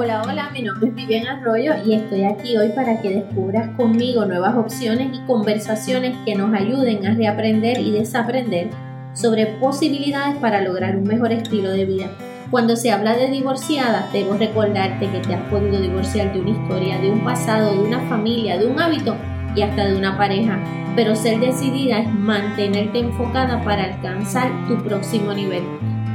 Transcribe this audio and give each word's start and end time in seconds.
Hola, 0.00 0.22
hola, 0.22 0.50
mi 0.52 0.62
nombre 0.62 0.90
es 0.90 0.94
Vivian 0.94 1.26
Arroyo 1.26 1.72
y 1.84 1.94
estoy 1.94 2.22
aquí 2.22 2.56
hoy 2.56 2.68
para 2.68 3.02
que 3.02 3.10
descubras 3.10 3.70
conmigo 3.70 4.24
nuevas 4.26 4.54
opciones 4.54 5.08
y 5.12 5.26
conversaciones 5.26 6.16
que 6.24 6.36
nos 6.36 6.54
ayuden 6.54 7.04
a 7.04 7.14
reaprender 7.14 7.80
y 7.80 7.90
desaprender 7.90 8.70
sobre 9.12 9.46
posibilidades 9.46 10.36
para 10.36 10.60
lograr 10.60 10.94
un 10.94 11.02
mejor 11.02 11.32
estilo 11.32 11.72
de 11.72 11.84
vida. 11.84 12.06
Cuando 12.48 12.76
se 12.76 12.92
habla 12.92 13.16
de 13.16 13.28
divorciada, 13.28 14.08
debo 14.12 14.34
recordarte 14.34 15.10
que 15.10 15.18
te 15.18 15.34
has 15.34 15.42
podido 15.50 15.80
divorciar 15.80 16.32
de 16.32 16.42
una 16.42 16.50
historia, 16.50 17.00
de 17.00 17.10
un 17.10 17.24
pasado, 17.24 17.72
de 17.72 17.80
una 17.80 17.98
familia, 18.08 18.56
de 18.56 18.68
un 18.68 18.80
hábito 18.80 19.16
y 19.56 19.62
hasta 19.62 19.84
de 19.84 19.96
una 19.96 20.16
pareja. 20.16 20.60
Pero 20.94 21.16
ser 21.16 21.40
decidida 21.40 21.98
es 21.98 22.08
mantenerte 22.08 23.00
enfocada 23.00 23.64
para 23.64 23.82
alcanzar 23.82 24.48
tu 24.68 24.78
próximo 24.78 25.34
nivel. 25.34 25.64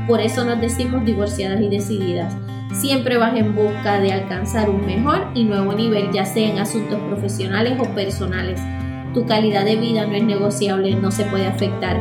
Por 0.07 0.19
eso 0.19 0.43
nos 0.43 0.59
decimos 0.59 1.05
divorciadas 1.05 1.61
y 1.61 1.69
decididas. 1.69 2.35
Siempre 2.73 3.17
vas 3.17 3.37
en 3.37 3.55
busca 3.55 3.99
de 3.99 4.11
alcanzar 4.11 4.69
un 4.69 4.85
mejor 4.85 5.27
y 5.33 5.45
nuevo 5.45 5.73
nivel, 5.73 6.11
ya 6.11 6.25
sea 6.25 6.49
en 6.49 6.57
asuntos 6.57 6.99
profesionales 7.07 7.79
o 7.79 7.85
personales. 7.95 8.59
Tu 9.13 9.25
calidad 9.25 9.63
de 9.63 9.77
vida 9.77 10.05
no 10.05 10.13
es 10.13 10.23
negociable, 10.23 10.95
no 10.95 11.11
se 11.11 11.23
puede 11.25 11.47
afectar. 11.47 11.97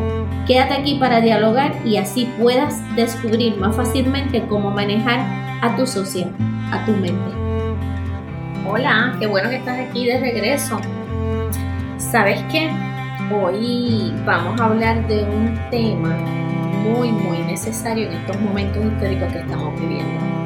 Quédate 0.46 0.74
aquí 0.74 0.96
para 0.98 1.20
dialogar 1.20 1.74
y 1.84 1.98
así 1.98 2.28
puedas 2.40 2.80
descubrir 2.96 3.56
más 3.58 3.76
fácilmente 3.76 4.46
cómo 4.48 4.70
manejar 4.70 5.20
a 5.62 5.76
tu 5.76 5.86
sociedad, 5.86 6.32
a 6.72 6.84
tu 6.84 6.92
mente. 6.92 7.36
Hola, 8.68 9.14
qué 9.20 9.26
bueno 9.26 9.48
que 9.50 9.56
estás 9.56 9.78
aquí 9.78 10.06
de 10.06 10.18
regreso. 10.18 10.80
¿Sabes 11.98 12.42
qué? 12.50 12.68
Hoy 13.32 14.12
vamos 14.26 14.60
a 14.60 14.64
hablar 14.64 15.06
de 15.06 15.22
un 15.22 15.56
tema 15.70 16.41
muy, 16.82 17.12
muy 17.12 17.38
necesario 17.38 18.08
en 18.08 18.18
estos 18.18 18.40
momentos 18.40 18.84
históricos 18.84 19.32
que 19.32 19.38
estamos 19.38 19.80
viviendo 19.80 20.42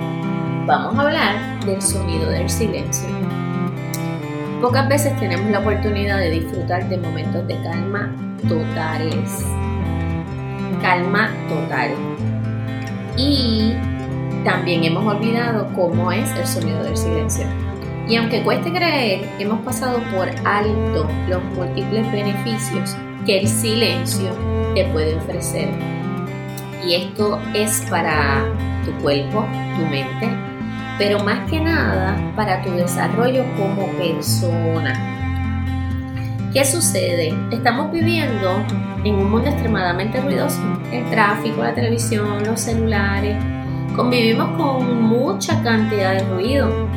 vamos 0.67 0.99
a 0.99 1.03
hablar 1.03 1.65
del 1.65 1.81
sonido 1.81 2.29
del 2.29 2.51
silencio. 2.51 3.09
Pocas 4.61 4.89
veces 4.89 5.17
tenemos 5.21 5.49
la 5.51 5.61
oportunidad 5.61 6.19
de 6.19 6.31
disfrutar 6.31 6.89
de 6.89 6.97
momentos 6.97 7.47
de 7.47 7.55
calma 7.63 8.13
totales. 8.49 9.45
Calma 10.83 11.31
total. 11.49 11.91
Y 13.17 13.75
también 14.45 14.83
hemos 14.85 15.07
olvidado 15.07 15.69
cómo 15.75 16.11
es 16.11 16.29
el 16.33 16.47
sonido 16.47 16.83
del 16.83 16.97
silencio. 16.97 17.47
Y 18.09 18.17
aunque 18.17 18.43
cueste 18.43 18.73
creer, 18.73 19.29
hemos 19.39 19.61
pasado 19.61 20.01
por 20.15 20.29
alto 20.45 21.09
los 21.29 21.45
múltiples 21.57 22.11
beneficios 22.11 22.97
que 23.25 23.41
el 23.41 23.49
silencio 23.49 24.31
te 24.75 24.85
puede 24.87 25.17
ofrecer. 25.17 25.69
Y 26.87 26.95
esto 26.95 27.41
es 27.55 27.85
para 27.91 28.45
tu 28.85 28.93
cuerpo, 29.03 29.45
tu 29.77 29.87
mente 29.87 30.47
pero 30.99 31.23
más 31.23 31.49
que 31.51 31.61
nada 31.61 32.17
para 32.35 32.63
tu 32.63 32.71
desarrollo 32.73 33.45
como 33.57 33.87
persona. 33.93 34.95
¿Qué 36.53 36.65
sucede? 36.65 37.35
Estamos 37.51 37.93
viviendo 37.93 38.65
en 39.05 39.15
un 39.15 39.31
mundo 39.31 39.51
extremadamente 39.51 40.21
ruidoso. 40.23 40.61
El 40.91 41.09
tráfico, 41.11 41.63
la 41.63 41.75
televisión, 41.75 42.43
los 42.45 42.61
celulares. 42.61 43.37
Convivimos 43.95 44.57
con 44.57 45.03
mucha 45.03 45.63
cantidad 45.63 46.15
de 46.15 46.25
ruido. 46.35 46.89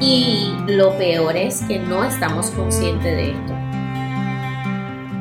Y 0.00 0.54
lo 0.66 0.96
peor 0.96 1.36
es 1.36 1.62
que 1.62 1.78
no 1.78 2.02
estamos 2.04 2.50
conscientes 2.50 3.16
de 3.16 3.30
esto. 3.30 3.59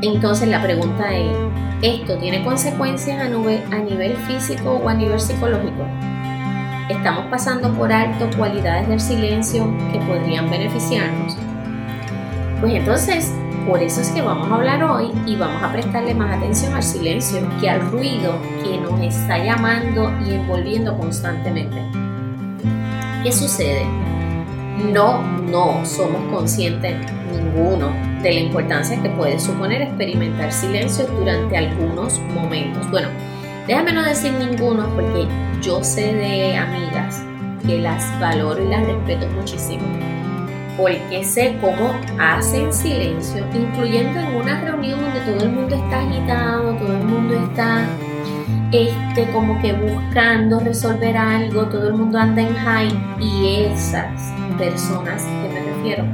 Entonces 0.02 0.47
la 0.47 0.61
pregunta 0.61 1.14
es, 1.14 1.36
¿esto 1.81 2.17
tiene 2.17 2.44
consecuencias 2.44 3.19
a 3.22 3.80
nivel, 3.80 4.16
físico 4.17 4.81
o 4.83 4.89
a 4.89 4.94
nivel 4.94 5.19
psicológico? 5.19 5.86
estamos 6.89 7.28
pasando 7.28 7.72
por 7.73 7.94
alto 7.94 8.27
cualidades 8.36 8.88
del 8.88 9.00
silencio 9.00 9.72
que 9.92 10.00
podrían 10.00 10.50
beneficiarnos. 10.50 11.38
Pues 12.59 12.73
entonces, 12.73 13.31
por 13.67 13.81
eso 13.81 14.02
es 14.02 14.09
que 14.09 14.22
vamos 14.22 14.52
a 14.52 14.55
hablar 14.55 14.83
hoy 14.83 15.11
y 15.25 15.36
vamos 15.36 15.61
a 15.61 15.72
prestarle 15.72 16.16
más 16.16 16.36
atención 16.36 16.73
al 16.73 16.83
silencio 16.83 17.48
que 17.61 17.70
al 17.70 17.81
ruido 17.92 18.33
que 18.64 18.77
nos 18.77 18.99
está 19.02 19.37
llamando 19.37 20.11
y 20.26 20.33
envolviendo 20.33 20.98
constantemente. 20.98 21.80
¿Qué 23.23 23.31
sucede? 23.31 23.86
No, 24.86 25.22
no 25.22 25.86
somos 25.86 26.22
conscientes 26.34 26.95
ninguno 27.32 27.92
de 28.22 28.34
la 28.34 28.40
importancia 28.40 29.02
que 29.02 29.10
puede 29.10 29.40
suponer 29.40 29.82
experimentar 29.82 30.52
silencio 30.52 31.06
durante 31.08 31.58
algunos 31.58 32.20
momentos. 32.34 32.90
Bueno, 32.90 33.10
déjame 33.67 33.94
no 33.94 34.04
decir 34.04 34.34
ninguno 34.34 34.88
porque 34.95 35.28
yo 35.62 35.84
sé 35.84 36.14
de 36.14 36.56
amigas 36.56 37.23
que 37.66 37.80
las 37.80 38.04
valoro 38.20 38.64
y 38.64 38.67
las 38.67 38.86
respeto 38.86 39.28
muchísimo, 39.36 39.84
porque 40.78 41.23
sé 41.23 41.58
cómo 41.61 41.94
hacen 42.17 42.73
silencio, 42.73 43.46
incluyendo 43.54 44.20
en 44.20 44.36
una 44.36 44.61
reunión 44.61 45.02
donde 45.02 45.20
todo 45.20 45.46
el 45.46 45.52
mundo 45.52 45.76
está 45.76 46.00
agitado, 46.00 46.73
todo 46.76 46.94
el 46.94 47.04
mundo 47.04 47.36
está 47.36 47.86
este, 48.71 49.32
como 49.32 49.60
que 49.61 49.73
buscando 49.73 50.60
resolver 50.60 51.17
algo, 51.17 51.65
todo 51.65 51.87
el 51.87 51.93
mundo 51.93 52.20
anda 52.20 52.42
en 52.42 52.54
high 52.54 52.92
y 53.20 53.65
esas 53.71 54.33
personas 54.58 55.23
que 55.23 55.49
me 55.49 55.61
refiero 55.61 56.05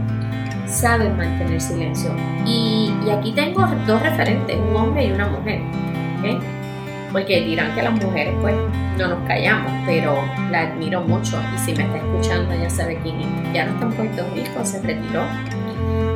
saben 0.68 1.18
mantener 1.18 1.60
silencio. 1.62 2.12
Y, 2.46 2.92
aquí 3.12 3.32
tengo 3.32 3.66
dos 3.88 4.02
referentes, 4.02 4.58
un 4.58 4.76
hombre 4.76 5.06
y 5.06 5.12
una 5.12 5.28
mujer. 5.28 5.62
porque 7.12 7.42
dirán 7.42 7.74
que 7.76 7.82
las 7.82 7.94
mujeres 7.94 8.34
pues 8.42 8.56
no 8.98 9.08
nos 9.08 9.28
callamos, 9.28 9.72
pero 9.86 10.16
la 10.52 10.62
admiro 10.64 11.02
mucho 11.02 11.40
y 11.54 11.58
si 11.60 11.74
me 11.74 11.84
está 11.84 11.98
escuchando 11.98 12.54
ya 12.56 12.70
sabe 12.70 13.00
quién 13.04 13.22
es. 13.22 13.54
Ya 13.54 13.66
no 13.66 13.74
está 13.74 13.86
en 13.86 13.94
Puerto 13.94 14.26
Rico, 14.34 14.66
se 14.66 14.82
retiró, 14.82 15.24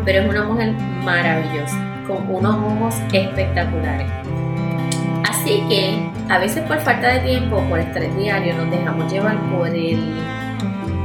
pero 0.04 0.24
es 0.24 0.30
una 0.30 0.44
mujer 0.44 0.74
maravillosa, 1.04 1.78
con 2.08 2.30
unos 2.30 2.56
ojos 2.56 2.96
espectaculares. 3.14 4.19
Así 5.50 5.64
que 5.68 5.98
a 6.30 6.38
veces 6.38 6.62
por 6.68 6.80
falta 6.80 7.12
de 7.12 7.22
tiempo, 7.22 7.60
por 7.68 7.80
estrés 7.80 8.16
diario, 8.16 8.56
nos 8.56 8.70
dejamos 8.70 9.12
llevar 9.12 9.36
por, 9.50 9.68
el, 9.70 10.14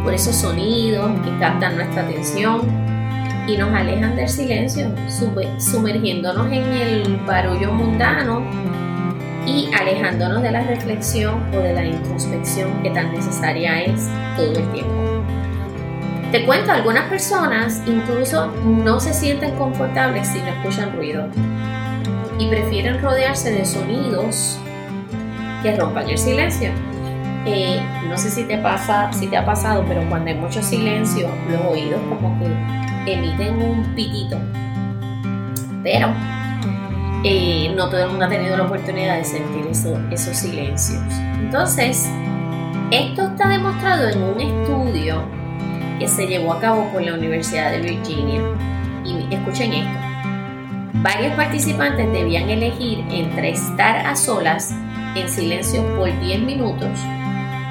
por 0.03 0.13
esos 0.13 0.37
sonidos 0.37 1.11
que 1.23 1.39
captan 1.39 1.77
nuestra 1.77 2.03
atención 2.03 2.61
y 3.49 3.57
nos 3.57 3.73
alejan 3.73 4.17
del 4.17 4.29
silencio, 4.29 4.91
sumergiéndonos 5.09 6.49
en 6.49 6.63
el 6.63 7.17
barullo 7.27 7.73
mundano 7.73 8.43
y 9.47 9.71
alejándonos 9.81 10.43
de 10.43 10.51
la 10.51 10.63
reflexión 10.65 11.43
o 11.55 11.61
de 11.61 11.73
la 11.73 11.87
introspección 11.87 12.83
que 12.83 12.91
tan 12.91 13.15
necesaria 13.15 13.81
es 13.85 14.11
todo 14.37 14.59
el 14.59 14.73
tiempo. 14.73 14.93
Te 16.33 16.45
cuento, 16.45 16.71
algunas 16.71 17.09
personas 17.09 17.83
incluso 17.87 18.49
no 18.63 19.01
se 19.01 19.15
sienten 19.15 19.55
confortables 19.55 20.29
si 20.29 20.41
no 20.41 20.49
escuchan 20.49 20.95
ruido 20.95 21.31
y 22.39 22.49
prefieren 22.49 23.01
rodearse 23.01 23.53
de 23.53 23.65
sonidos 23.65 24.59
que 25.63 25.77
rompan 25.77 26.09
el 26.09 26.19
silencio. 26.19 26.71
Eh, 27.47 27.81
no 28.09 28.17
sé 28.17 28.31
si 28.31 28.45
te 28.45 28.59
pasa, 28.59 29.13
si 29.13 29.27
te 29.27 29.37
ha 29.37 29.45
pasado, 29.45 29.85
pero 29.87 30.03
cuando 30.09 30.31
hay 30.31 30.37
mucho 30.37 30.63
silencio, 30.63 31.29
los 31.51 31.61
oídos 31.73 32.01
como 32.09 32.39
que 32.39 33.13
emiten 33.13 33.61
un 33.61 33.95
pitito. 33.95 34.39
Pero 35.83 36.09
eh, 37.23 37.73
no 37.77 37.89
todo 37.89 38.05
el 38.05 38.11
mundo 38.11 38.25
ha 38.25 38.29
tenido 38.29 38.57
la 38.57 38.65
oportunidad 38.65 39.19
de 39.19 39.25
sentir 39.25 39.67
esos 39.67 40.37
silencios. 40.37 41.03
Entonces, 41.39 42.09
esto 42.91 43.23
está 43.23 43.49
demostrado 43.49 44.09
en 44.09 44.23
un 44.23 44.41
estudio 44.41 45.23
que 45.99 46.09
se 46.09 46.27
llevó 46.27 46.53
a 46.55 46.61
cabo 46.61 46.91
por 46.93 47.03
la 47.03 47.15
Universidad 47.15 47.71
de 47.71 47.81
Virginia. 47.81 48.43
Y 49.05 49.35
escuchen 49.35 49.73
esto. 49.73 50.04
Varios 51.05 51.35
participantes 51.35 52.11
debían 52.13 52.49
elegir 52.49 53.05
entre 53.11 53.51
estar 53.51 54.07
a 54.07 54.17
solas 54.17 54.75
en 55.15 55.29
silencio 55.29 55.85
por 55.99 56.09
10 56.19 56.41
minutos 56.41 56.89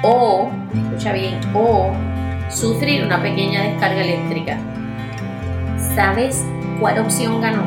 o, 0.04 0.52
escucha 0.72 1.12
bien, 1.12 1.40
o 1.52 1.90
sufrir 2.48 3.04
una 3.04 3.20
pequeña 3.20 3.64
descarga 3.64 4.04
eléctrica. 4.04 4.56
¿Sabes 5.96 6.44
cuál 6.78 7.00
opción 7.00 7.40
ganó? 7.40 7.64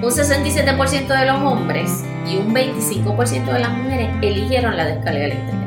67% 0.00 1.08
de 1.08 1.26
los 1.26 1.40
hombres 1.40 2.04
y 2.24 2.36
un 2.36 2.54
25% 2.54 3.46
de 3.46 3.58
las 3.58 3.76
mujeres 3.78 4.10
eligieron 4.22 4.76
la 4.76 4.84
descarga 4.84 5.24
eléctrica. 5.24 5.66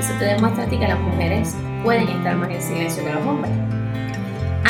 Eso 0.00 0.14
te 0.18 0.24
demuestra 0.24 0.66
que 0.66 0.78
las 0.78 0.98
mujeres 0.98 1.54
pueden 1.84 2.08
estar 2.08 2.34
más 2.34 2.50
en 2.50 2.60
silencio 2.60 3.04
que 3.04 3.12
los 3.12 3.24
hombres. 3.24 3.69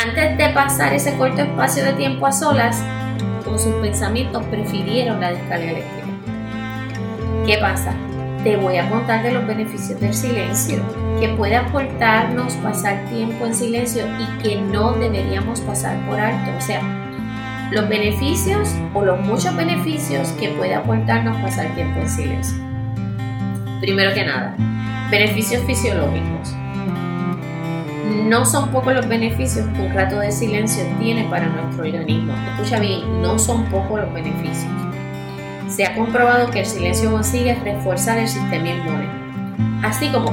Antes 0.03 0.35
de 0.35 0.49
pasar 0.49 0.93
ese 0.93 1.15
corto 1.15 1.43
espacio 1.43 1.85
de 1.85 1.93
tiempo 1.93 2.25
a 2.25 2.31
solas, 2.31 2.81
con 3.45 3.59
sus 3.59 3.75
pensamientos 3.75 4.43
prefirieron 4.45 5.21
la 5.21 5.29
descarga 5.29 5.63
eléctrica. 5.63 6.07
¿Qué 7.45 7.59
pasa? 7.59 7.93
Te 8.43 8.57
voy 8.57 8.77
a 8.77 8.89
contar 8.89 9.21
de 9.21 9.31
los 9.31 9.45
beneficios 9.45 9.99
del 9.99 10.15
silencio, 10.15 10.81
que 11.19 11.29
puede 11.29 11.55
aportarnos 11.55 12.53
pasar 12.55 13.05
tiempo 13.09 13.45
en 13.45 13.53
silencio 13.53 14.03
y 14.17 14.41
que 14.41 14.59
no 14.59 14.93
deberíamos 14.93 15.59
pasar 15.61 15.95
por 16.07 16.19
alto. 16.19 16.49
O 16.57 16.61
sea, 16.61 16.81
los 17.71 17.87
beneficios 17.87 18.73
o 18.95 19.05
los 19.05 19.19
muchos 19.19 19.55
beneficios 19.55 20.29
que 20.39 20.49
puede 20.49 20.73
aportarnos 20.73 21.37
pasar 21.43 21.75
tiempo 21.75 21.99
en 21.99 22.09
silencio. 22.09 22.57
Primero 23.79 24.15
que 24.15 24.25
nada, 24.25 24.55
beneficios 25.11 25.63
fisiológicos. 25.65 26.55
No 28.11 28.45
son 28.45 28.69
pocos 28.69 28.93
los 28.93 29.07
beneficios 29.07 29.65
que 29.75 29.81
un 29.81 29.93
rato 29.93 30.19
de 30.19 30.31
silencio 30.31 30.83
tiene 30.99 31.23
para 31.25 31.47
nuestro 31.47 31.83
organismo. 31.83 32.33
Escucha 32.53 32.79
bien, 32.79 33.21
no 33.21 33.39
son 33.39 33.65
pocos 33.65 34.01
los 34.01 34.13
beneficios. 34.13 34.71
Se 35.67 35.85
ha 35.85 35.95
comprobado 35.95 36.51
que 36.51 36.59
el 36.59 36.65
silencio 36.65 37.11
consigue 37.11 37.55
reforzar 37.55 38.17
el 38.17 38.27
sistema 38.27 38.69
inmune, 38.69 39.07
así 39.83 40.09
como, 40.09 40.31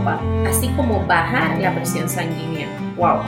así 0.48 0.68
como 0.76 1.06
bajar 1.06 1.58
la 1.58 1.74
presión 1.74 2.08
sanguínea. 2.08 2.66
¡Wow! 2.96 3.20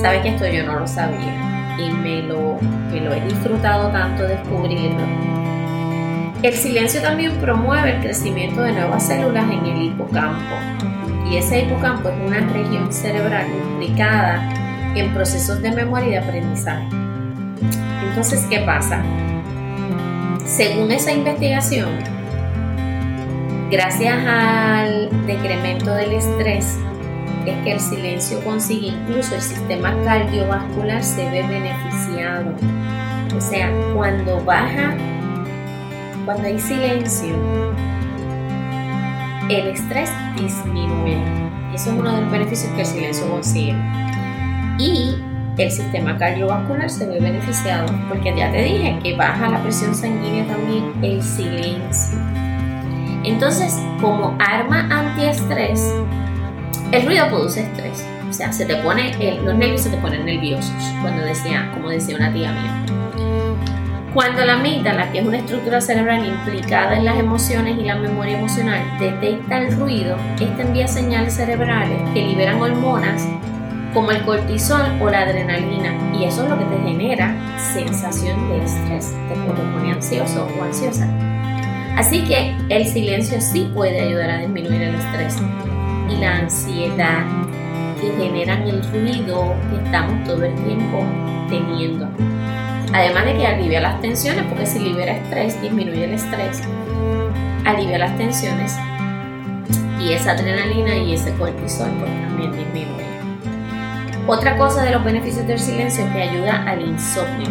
Sabes 0.00 0.22
que 0.22 0.28
esto 0.28 0.46
yo 0.46 0.64
no 0.64 0.80
lo 0.80 0.86
sabía 0.86 1.76
y 1.78 1.90
me 1.90 2.22
lo, 2.22 2.58
me 2.90 3.00
lo 3.00 3.12
he 3.12 3.20
disfrutado 3.22 3.88
tanto 3.88 4.24
descubrirlo. 4.24 5.02
El 6.42 6.52
silencio 6.52 7.00
también 7.00 7.32
promueve 7.40 7.96
el 7.96 8.02
crecimiento 8.02 8.60
de 8.60 8.72
nuevas 8.72 9.06
células 9.06 9.44
en 9.50 9.64
el 9.64 9.82
hipocampo, 9.82 10.56
y 11.30 11.36
ese 11.36 11.60
hipocampo 11.60 12.08
es 12.08 12.16
una 12.26 12.40
región 12.52 12.92
cerebral 12.92 13.46
implicada 13.48 14.48
en 14.94 15.12
procesos 15.12 15.60
de 15.62 15.72
memoria 15.72 16.06
y 16.06 16.10
de 16.12 16.18
aprendizaje. 16.18 16.88
Entonces, 18.08 18.46
¿qué 18.48 18.60
pasa? 18.60 19.02
Según 20.44 20.92
esa 20.92 21.12
investigación, 21.12 21.90
gracias 23.70 24.14
al 24.26 25.08
decremento 25.26 25.94
del 25.94 26.12
estrés, 26.12 26.78
es 27.46 27.56
que 27.64 27.72
el 27.72 27.80
silencio 27.80 28.42
consigue 28.44 28.88
incluso 28.88 29.34
el 29.34 29.42
sistema 29.42 29.94
cardiovascular 30.04 31.02
se 31.02 31.28
ve 31.30 31.42
beneficiado. 31.42 32.54
O 33.36 33.40
sea, 33.40 33.70
cuando 33.94 34.42
baja, 34.44 34.94
cuando 36.24 36.46
hay 36.46 36.58
silencio, 36.58 37.34
el 39.48 39.68
estrés 39.68 40.10
disminuye. 40.36 41.18
Eso 41.74 41.90
es 41.90 41.98
uno 41.98 42.14
de 42.14 42.22
los 42.22 42.30
beneficios 42.30 42.72
que 42.72 42.80
el 42.80 42.86
silencio 42.86 43.28
consigue. 43.28 43.74
Y 44.78 45.16
el 45.58 45.70
sistema 45.70 46.16
cardiovascular 46.16 46.90
se 46.90 47.06
ve 47.06 47.20
beneficiado 47.20 47.86
porque 48.08 48.34
ya 48.36 48.50
te 48.50 48.62
dije 48.62 48.98
que 49.02 49.16
baja 49.16 49.48
la 49.48 49.62
presión 49.62 49.94
sanguínea 49.94 50.46
también 50.46 50.92
el 51.02 51.22
silencio. 51.22 52.18
Entonces, 53.24 53.78
como 54.00 54.36
arma 54.38 54.88
antiestrés, 54.90 55.94
el 56.92 57.06
ruido 57.06 57.28
produce 57.28 57.62
estrés. 57.62 58.06
O 58.28 58.32
sea, 58.32 58.52
se 58.52 58.66
te 58.66 58.76
pone, 58.76 59.12
los 59.42 59.54
nervios 59.54 59.82
se 59.82 59.90
te 59.90 59.96
ponen 59.98 60.24
nerviosos, 60.26 60.74
cuando 61.00 61.22
decía, 61.22 61.70
como 61.72 61.90
decía 61.90 62.16
una 62.16 62.32
tía 62.32 62.50
mía. 62.52 63.03
Cuando 64.14 64.44
la 64.44 64.54
amígdala, 64.54 65.10
que 65.10 65.18
es 65.18 65.26
una 65.26 65.38
estructura 65.38 65.80
cerebral 65.80 66.24
implicada 66.24 66.96
en 66.96 67.04
las 67.04 67.18
emociones 67.18 67.76
y 67.76 67.82
la 67.82 67.96
memoria 67.96 68.38
emocional, 68.38 68.80
detecta 69.00 69.58
el 69.58 69.76
ruido, 69.76 70.16
esta 70.40 70.62
envía 70.62 70.86
señales 70.86 71.34
cerebrales 71.34 71.98
que 72.14 72.22
liberan 72.22 72.62
hormonas 72.62 73.26
como 73.92 74.12
el 74.12 74.24
cortisol 74.24 74.82
o 75.00 75.10
la 75.10 75.22
adrenalina 75.22 75.92
y 76.16 76.26
eso 76.26 76.44
es 76.44 76.48
lo 76.48 76.56
que 76.56 76.64
te 76.64 76.78
genera 76.88 77.34
sensación 77.58 78.48
de 78.50 78.64
estrés, 78.64 79.12
te 79.28 79.34
pone 79.34 79.92
ansioso 79.92 80.48
o 80.60 80.62
ansiosa. 80.62 81.08
Así 81.96 82.22
que 82.22 82.56
el 82.68 82.86
silencio 82.86 83.40
sí 83.40 83.68
puede 83.74 84.00
ayudar 84.00 84.30
a 84.30 84.38
disminuir 84.38 84.80
el 84.80 84.94
estrés 84.94 85.38
y 86.08 86.16
la 86.20 86.36
ansiedad 86.36 87.24
que 88.00 88.12
generan 88.12 88.62
el 88.62 88.80
ruido 88.92 89.56
que 89.70 89.84
estamos 89.84 90.24
todo 90.24 90.44
el 90.44 90.54
tiempo 90.54 91.04
teniendo. 91.48 92.08
Además 92.94 93.24
de 93.24 93.36
que 93.36 93.44
alivia 93.44 93.80
las 93.80 94.00
tensiones, 94.00 94.44
porque 94.44 94.66
si 94.66 94.78
libera 94.78 95.16
estrés, 95.16 95.60
disminuye 95.60 96.04
el 96.04 96.12
estrés, 96.12 96.62
alivia 97.64 97.98
las 97.98 98.16
tensiones 98.16 98.78
y 100.00 100.12
esa 100.12 100.30
adrenalina 100.30 100.94
y 100.94 101.14
ese 101.14 101.34
cortisol 101.34 101.90
pues, 101.98 102.10
también 102.20 102.52
disminuye. 102.52 103.04
Otra 104.28 104.56
cosa 104.56 104.84
de 104.84 104.92
los 104.92 105.02
beneficios 105.02 105.44
del 105.44 105.58
silencio 105.58 106.06
es 106.06 106.12
que 106.12 106.22
ayuda 106.22 106.62
al 106.70 106.82
insomnio. 106.82 107.48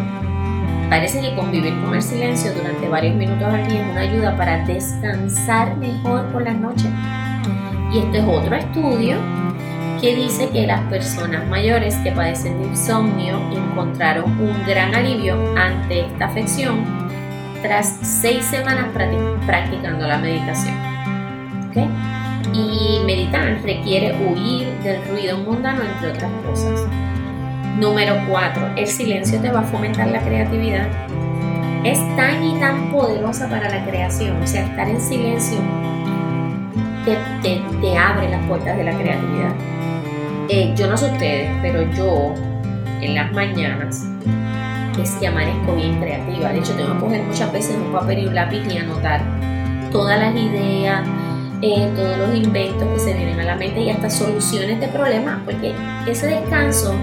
Parece 0.89 1.19
que 1.19 1.35
convivir 1.35 1.73
con 1.81 1.93
el 1.93 2.01
silencio 2.01 2.53
durante 2.53 2.87
varios 2.87 3.15
minutos 3.17 3.43
al 3.43 3.67
día 3.67 3.81
es 3.81 3.91
una 3.91 3.99
ayuda 3.99 4.37
para 4.37 4.65
descansar 4.65 5.75
mejor 5.75 6.25
por 6.27 6.43
las 6.43 6.55
noches. 6.55 6.89
Y 7.91 7.99
este 7.99 8.19
es 8.19 8.23
otro 8.25 8.55
estudio 8.55 9.17
que 10.03 10.17
dice 10.17 10.49
que 10.49 10.67
las 10.67 10.81
personas 10.89 11.47
mayores 11.47 11.95
que 12.03 12.11
padecen 12.11 12.61
de 12.61 12.67
insomnio 12.67 13.39
encontraron 13.53 14.37
un 14.37 14.65
gran 14.67 14.93
alivio 14.93 15.37
ante 15.57 16.01
esta 16.01 16.25
afección 16.25 16.83
tras 17.61 17.99
seis 18.01 18.43
semanas 18.43 18.87
practicando 19.45 20.05
la 20.05 20.17
meditación. 20.17 20.75
Y 22.53 22.99
meditar 23.05 23.61
requiere 23.63 24.13
huir 24.13 24.67
del 24.83 25.01
ruido 25.07 25.37
mundano, 25.37 25.81
entre 25.81 26.09
otras 26.09 26.31
cosas. 26.45 26.85
Número 27.79 28.15
4. 28.27 28.73
El 28.75 28.87
silencio 28.87 29.39
te 29.39 29.51
va 29.51 29.61
a 29.61 29.63
fomentar 29.63 30.07
la 30.07 30.19
creatividad. 30.19 30.85
Es 31.85 31.97
tan 32.17 32.43
y 32.43 32.59
tan 32.59 32.91
poderosa 32.91 33.49
para 33.49 33.69
la 33.69 33.85
creación. 33.85 34.35
O 34.41 34.45
sea, 34.45 34.65
estar 34.65 34.89
en 34.89 34.99
silencio 34.99 35.59
te, 37.05 37.61
te 37.81 37.97
abre 37.97 38.29
las 38.29 38.45
puertas 38.47 38.75
de 38.75 38.83
la 38.83 38.91
creatividad. 38.91 39.53
Eh, 40.49 40.73
yo 40.75 40.87
no 40.87 40.97
sé 40.97 41.11
ustedes, 41.11 41.51
pero 41.61 41.83
yo 41.93 42.33
en 43.01 43.15
las 43.15 43.31
mañanas 43.31 44.05
es 45.01 45.11
que 45.11 45.27
amanezco 45.27 45.75
bien 45.75 45.99
creativa. 45.99 46.49
De 46.49 46.59
hecho, 46.59 46.73
tengo 46.73 46.93
que 46.93 46.99
coger 46.99 47.23
muchas 47.23 47.51
veces 47.51 47.75
un 47.75 47.91
papel 47.91 48.19
y 48.19 48.25
un 48.27 48.35
lápiz 48.35 48.61
y 48.69 48.77
anotar 48.77 49.21
todas 49.91 50.19
las 50.19 50.35
ideas, 50.35 51.07
eh, 51.61 51.89
todos 51.95 52.17
los 52.17 52.35
inventos 52.35 52.87
que 52.93 52.99
se 52.99 53.13
vienen 53.13 53.39
a 53.39 53.43
la 53.43 53.55
mente 53.55 53.81
y 53.81 53.89
hasta 53.89 54.09
soluciones 54.09 54.79
de 54.79 54.87
problemas, 54.89 55.39
porque 55.45 55.73
ese 56.07 56.27
descanso, 56.27 56.93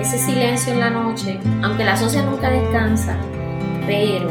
ese 0.00 0.18
silencio 0.18 0.72
en 0.72 0.80
la 0.80 0.90
noche, 0.90 1.40
aunque 1.62 1.84
la 1.84 1.96
socia 1.96 2.22
nunca 2.22 2.50
descansa, 2.50 3.16
pero 3.86 4.30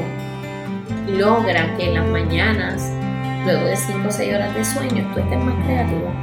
logra 1.07 1.75
que 1.75 1.89
en 1.89 1.95
las 1.95 2.07
mañanas 2.07 2.92
luego 3.46 3.66
de 3.66 3.76
5 3.76 4.08
o 4.08 4.12
6 4.12 4.36
horas 4.36 4.54
de 4.56 4.66
sueño 4.66 5.10
tú 5.14 5.20
estés 5.20 5.44
más 5.44 5.56
creativo 5.66 6.14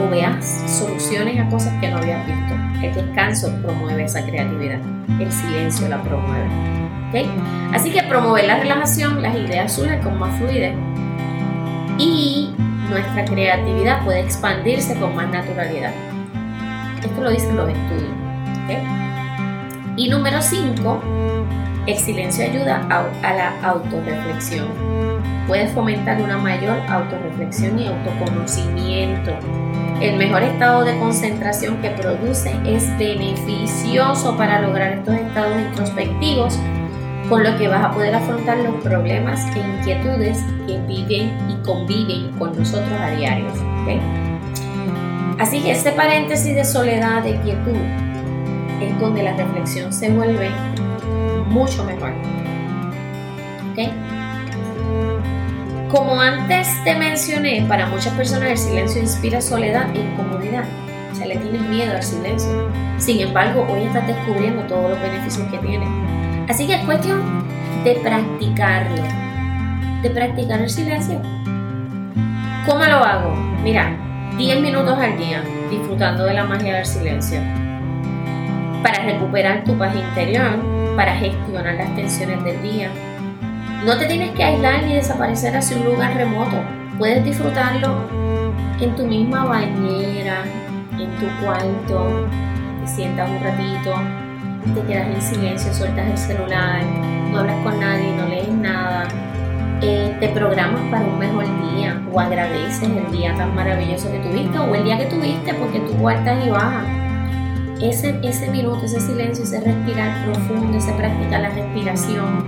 o 0.00 0.08
veas 0.08 0.64
soluciones 0.66 1.40
a 1.40 1.48
cosas 1.48 1.72
que 1.80 1.88
no 1.88 1.98
habías 1.98 2.26
visto. 2.26 2.54
El 2.82 2.94
descanso 2.94 3.52
promueve 3.62 4.04
esa 4.04 4.24
creatividad, 4.24 4.80
el 5.18 5.32
silencio 5.32 5.88
la 5.88 6.02
promueve. 6.02 6.48
Así 7.72 7.90
que 7.90 8.02
promover 8.02 8.44
la 8.44 8.58
relajación, 8.58 9.22
las 9.22 9.34
ideas 9.34 9.72
surgen 9.72 10.00
con 10.02 10.18
más 10.18 10.36
fluidez 10.38 10.74
y 11.98 12.54
nuestra 12.90 13.24
creatividad 13.24 14.04
puede 14.04 14.20
expandirse 14.20 14.94
con 14.98 15.16
más 15.16 15.28
naturalidad. 15.30 15.92
Esto 17.02 17.20
lo 17.22 17.30
dicen 17.30 17.56
los 17.56 17.68
estudios. 17.68 18.12
Y 19.96 20.08
número 20.08 20.40
5, 20.40 21.02
el 21.88 21.98
silencio 21.98 22.44
ayuda 22.44 22.86
a, 22.90 23.04
a 23.26 23.34
la 23.34 23.60
autorreflexión 23.62 24.68
puede 25.48 25.66
fomentar 25.68 26.20
una 26.20 26.36
mayor 26.36 26.78
autorreflexión 26.88 27.78
y 27.78 27.86
autoconocimiento. 27.86 29.32
El 30.00 30.18
mejor 30.18 30.42
estado 30.42 30.84
de 30.84 30.96
concentración 30.98 31.80
que 31.80 31.88
produce 31.90 32.54
es 32.66 32.86
beneficioso 32.98 34.36
para 34.36 34.60
lograr 34.60 34.92
estos 34.92 35.14
estados 35.14 35.60
introspectivos, 35.60 36.58
con 37.30 37.42
lo 37.42 37.56
que 37.56 37.66
vas 37.66 37.82
a 37.82 37.90
poder 37.90 38.14
afrontar 38.14 38.58
los 38.58 38.74
problemas 38.82 39.44
e 39.56 39.60
inquietudes 39.60 40.38
que 40.66 40.78
viven 40.86 41.32
y 41.48 41.56
conviven 41.64 42.30
con 42.38 42.56
nosotros 42.56 43.00
a 43.00 43.10
diario. 43.10 43.46
Así 45.38 45.60
que 45.60 45.72
este 45.72 45.92
paréntesis 45.92 46.54
de 46.54 46.64
soledad, 46.64 47.22
de 47.22 47.40
quietud, 47.40 47.76
es 48.82 49.00
donde 49.00 49.22
la 49.22 49.34
reflexión 49.34 49.92
se 49.92 50.10
vuelve 50.10 50.50
mucho 51.48 51.84
mejor. 51.84 52.12
¿Okay? 53.72 53.92
Como 55.90 56.20
antes 56.20 56.68
te 56.84 56.94
mencioné, 56.94 57.64
para 57.66 57.86
muchas 57.86 58.12
personas 58.12 58.50
el 58.50 58.58
silencio 58.58 59.00
inspira 59.00 59.40
soledad 59.40 59.86
e 59.94 60.00
incomodidad. 60.00 60.64
O 61.10 61.14
sea, 61.14 61.26
le 61.26 61.36
tienes 61.36 61.62
miedo 61.62 61.92
al 61.92 62.02
silencio. 62.02 62.70
Sin 62.98 63.20
embargo, 63.20 63.66
hoy 63.70 63.84
estás 63.84 64.06
descubriendo 64.06 64.62
todos 64.64 64.90
los 64.90 65.00
beneficios 65.00 65.48
que 65.48 65.58
tiene. 65.58 65.86
Así 66.48 66.66
que 66.66 66.74
es 66.74 66.84
cuestión 66.84 67.22
de 67.84 67.94
practicarlo. 67.94 69.02
De 70.02 70.10
practicar 70.10 70.60
el 70.60 70.68
silencio. 70.68 71.22
¿Cómo 72.66 72.84
lo 72.84 72.96
hago? 72.96 73.34
Mira, 73.62 73.96
10 74.36 74.60
minutos 74.60 74.98
al 74.98 75.16
día 75.16 75.42
disfrutando 75.70 76.24
de 76.24 76.34
la 76.34 76.44
magia 76.44 76.76
del 76.76 76.86
silencio. 76.86 77.40
Para 78.82 79.04
recuperar 79.04 79.64
tu 79.64 79.76
paz 79.78 79.94
interior, 79.96 80.77
para 80.98 81.14
gestionar 81.14 81.74
las 81.76 81.94
tensiones 81.94 82.42
del 82.42 82.60
día, 82.60 82.90
no 83.86 83.96
te 83.96 84.06
tienes 84.06 84.32
que 84.32 84.42
aislar 84.42 84.82
ni 84.82 84.94
desaparecer 84.94 85.56
hacia 85.56 85.76
un 85.76 85.84
lugar 85.84 86.12
remoto. 86.16 86.56
Puedes 86.98 87.24
disfrutarlo 87.24 88.02
en 88.80 88.96
tu 88.96 89.06
misma 89.06 89.44
bañera, 89.44 90.42
en 90.98 91.08
tu 91.20 91.44
cuarto, 91.44 92.26
te 92.80 92.88
sientas 92.88 93.30
un 93.30 93.40
ratito, 93.44 93.94
te 94.74 94.92
quedas 94.92 95.06
en 95.14 95.22
silencio, 95.22 95.72
sueltas 95.72 96.04
el 96.10 96.18
celular, 96.18 96.82
no 97.30 97.38
hablas 97.38 97.62
con 97.62 97.78
nadie, 97.78 98.16
no 98.16 98.26
lees 98.26 98.48
nada, 98.48 99.06
eh, 99.80 100.16
te 100.18 100.28
programas 100.30 100.80
para 100.90 101.04
un 101.04 101.16
mejor 101.16 101.46
día 101.76 102.02
o 102.12 102.18
agradeces 102.18 102.82
el 102.82 103.08
día 103.12 103.36
tan 103.36 103.54
maravilloso 103.54 104.10
que 104.10 104.18
tuviste 104.18 104.58
o 104.58 104.74
el 104.74 104.82
día 104.82 104.98
que 104.98 105.06
tuviste 105.06 105.54
porque 105.54 105.78
tú 105.78 105.92
vueltas 105.92 106.44
y 106.44 106.50
bajas. 106.50 107.07
Ese, 107.80 108.18
ese 108.22 108.50
minuto, 108.50 108.84
ese 108.84 109.00
silencio, 109.00 109.44
ese 109.44 109.60
respirar 109.60 110.24
profundo, 110.24 110.78
ese 110.78 110.92
practicar 110.92 111.40
la 111.40 111.50
respiración. 111.50 112.44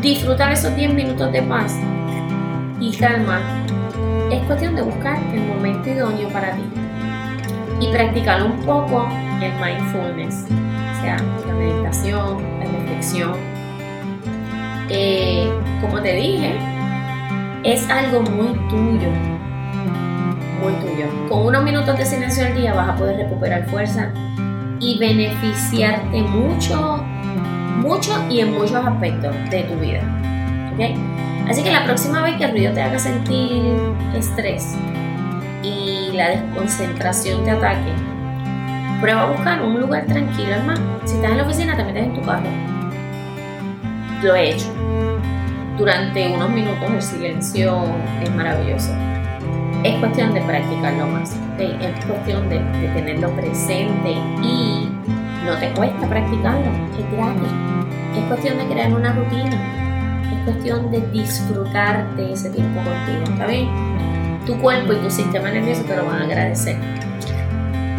Disfrutar 0.00 0.52
esos 0.52 0.74
10 0.74 0.94
minutos 0.94 1.32
de 1.32 1.42
paz 1.42 1.76
y 2.80 2.92
calma. 2.96 3.40
Es 4.30 4.44
cuestión 4.46 4.74
de 4.74 4.82
buscar 4.82 5.18
el 5.32 5.46
momento 5.46 5.88
idóneo 5.90 6.28
para 6.30 6.56
ti 6.56 6.62
y 7.80 7.88
practicar 7.92 8.42
un 8.42 8.56
poco 8.64 9.08
el 9.40 9.52
mindfulness, 9.60 10.46
o 10.48 11.02
sea, 11.02 11.16
la 11.46 11.54
meditación, 11.54 12.42
la 12.58 12.64
reflexión. 12.66 13.32
Eh, 14.88 15.50
como 15.80 16.00
te 16.00 16.14
dije, 16.14 16.54
es 17.64 17.88
algo 17.90 18.22
muy 18.22 18.52
tuyo, 18.68 19.08
tuyo. 20.70 21.06
Con 21.28 21.46
unos 21.46 21.64
minutos 21.64 21.98
de 21.98 22.04
silencio 22.04 22.46
al 22.46 22.54
día 22.54 22.74
vas 22.74 22.90
a 22.90 22.96
poder 22.96 23.16
recuperar 23.16 23.66
fuerza 23.68 24.10
y 24.80 24.98
beneficiarte 24.98 26.22
mucho, 26.22 27.04
mucho 27.78 28.12
y 28.30 28.40
en 28.40 28.52
muchos 28.54 28.74
aspectos 28.74 29.34
de 29.50 29.62
tu 29.64 29.74
vida. 29.76 30.02
¿okay? 30.74 30.96
Así 31.48 31.62
que 31.62 31.70
la 31.70 31.84
próxima 31.84 32.22
vez 32.22 32.36
que 32.36 32.44
el 32.44 32.50
ruido 32.52 32.72
te 32.72 32.82
haga 32.82 32.98
sentir 32.98 33.74
estrés 34.16 34.76
y 35.62 36.10
la 36.12 36.28
desconcentración 36.28 37.44
te 37.44 37.50
ataque, 37.50 37.92
prueba 39.00 39.22
a 39.22 39.26
buscar 39.26 39.62
un 39.62 39.80
lugar 39.80 40.06
tranquilo. 40.06 40.56
Más, 40.66 40.80
si 41.04 41.16
estás 41.16 41.32
en 41.32 41.38
la 41.38 41.44
oficina, 41.44 41.76
te 41.76 41.84
metes 41.84 42.04
en 42.04 42.14
tu 42.14 42.22
carro. 42.22 42.48
Lo 44.22 44.34
he 44.34 44.50
hecho. 44.50 44.72
Durante 45.78 46.28
unos 46.28 46.50
minutos 46.50 46.90
el 46.90 47.02
silencio 47.02 47.82
es 48.22 48.30
maravilloso 48.34 48.92
es 49.84 49.98
cuestión 49.98 50.32
de 50.32 50.40
practicarlo 50.42 51.06
más, 51.06 51.36
es 51.58 52.04
cuestión 52.04 52.48
de, 52.48 52.58
tenerlo 52.94 53.30
presente 53.30 54.12
y 54.42 54.88
no 55.44 55.56
te 55.58 55.70
cuesta 55.72 56.06
practicarlo, 56.08 56.70
es 56.98 57.12
gratis. 57.12 57.52
Es 58.16 58.24
cuestión 58.24 58.58
de 58.58 58.66
crear 58.66 58.92
una 58.92 59.12
rutina, 59.12 60.30
es 60.30 60.44
cuestión 60.44 60.90
de 60.90 61.00
disfrutar 61.10 62.14
de 62.14 62.32
ese 62.32 62.50
tiempo 62.50 62.80
contigo, 62.80 63.32
¿está 63.32 63.46
bien? 63.46 63.68
Tu 64.46 64.56
cuerpo 64.58 64.92
y 64.92 64.96
tu 64.96 65.10
sistema 65.10 65.50
nervioso 65.50 65.82
te 65.82 65.96
lo 65.96 66.04
van 66.04 66.22
a 66.22 66.24
agradecer. 66.24 66.76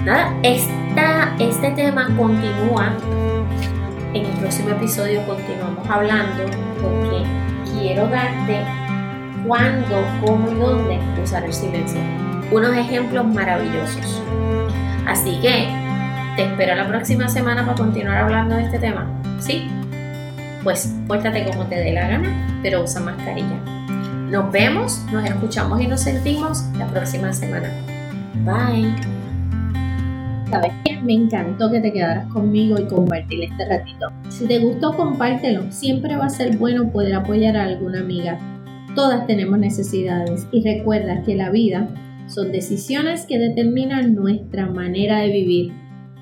Nada, 0.06 0.34
esta, 0.44 1.36
este 1.40 1.72
tema 1.72 2.06
continúa. 2.16 2.94
En 4.14 4.26
el 4.26 4.32
próximo 4.34 4.70
episodio 4.70 5.26
continuamos 5.26 5.90
hablando 5.90 6.44
porque 6.80 7.24
quiero 7.74 8.08
darte 8.08 8.83
cuándo, 9.48 10.04
cómo 10.26 10.52
y 10.52 10.56
dónde 10.56 11.00
usar 11.24 11.44
el 11.44 11.54
silencio. 11.54 12.00
Unos 12.52 12.76
ejemplos 12.76 13.26
maravillosos. 13.26 14.22
Así 15.08 15.40
que 15.42 15.68
te 16.36 16.46
espero 16.46 16.76
la 16.76 16.88
próxima 16.88 17.28
semana 17.28 17.66
para 17.66 17.78
continuar 17.78 18.18
hablando 18.18 18.56
de 18.56 18.64
este 18.64 18.80
tema. 18.80 19.08
¿Sí? 19.40 19.68
Pues 20.64 20.94
pórtate 21.08 21.46
como 21.46 21.66
te 21.66 21.76
dé 21.76 21.92
la 21.92 22.08
gana, 22.08 22.60
pero 22.62 22.84
usa 22.84 23.02
mascarilla. 23.02 23.58
Nos 24.30 24.52
vemos, 24.52 25.06
nos 25.12 25.26
escuchamos 25.26 25.82
y 25.82 25.88
nos 25.88 26.02
sentimos 26.02 26.64
la 26.78 26.88
próxima 26.88 27.34
semana. 27.34 27.70
Bye. 28.46 28.96
¿Sabes 30.50 30.72
qué? 30.86 30.98
Me 31.02 31.14
encantó 31.14 31.70
que 31.70 31.82
te 31.82 31.92
quedaras 31.92 32.28
conmigo 32.28 32.80
y 32.80 32.86
compartir 32.86 33.44
este 33.44 33.66
ratito. 33.66 34.12
Si 34.30 34.48
te 34.48 34.60
gustó, 34.60 34.96
compártelo. 34.96 35.72
Siempre 35.72 36.16
va 36.16 36.26
a 36.26 36.30
ser 36.30 36.58
bueno 36.58 36.90
poder 36.90 37.16
apoyar 37.16 37.58
a 37.58 37.64
alguna 37.64 38.00
amiga. 38.00 38.38
Todas 38.96 39.26
tenemos 39.26 39.58
necesidades 39.58 40.48
y 40.52 40.64
recuerda 40.64 41.24
que 41.24 41.36
la 41.36 41.50
vida 41.50 41.88
son 42.28 42.52
decisiones 42.52 43.26
que 43.26 43.40
determinan 43.40 44.14
nuestra 44.14 44.68
manera 44.68 45.20
de 45.20 45.32
vivir. 45.32 45.74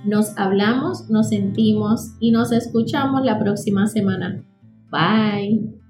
Nos 0.06 0.38
hablamos, 0.38 1.10
nos 1.10 1.30
sentimos 1.30 2.16
y 2.20 2.32
nos 2.32 2.52
escuchamos 2.52 3.24
la 3.26 3.40
próxima 3.40 3.88
semana. 3.88 4.44
Bye. 4.90 5.81